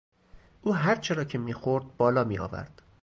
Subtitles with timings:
[0.61, 2.81] او هرچه را که میخورد بالا میآورد.